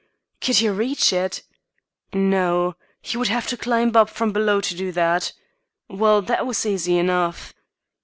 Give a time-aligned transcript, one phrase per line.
[0.41, 1.43] Could he reach it?
[2.11, 5.31] No; he would have to climb up from below to do that.
[5.89, 7.53] Well, that was easy enough.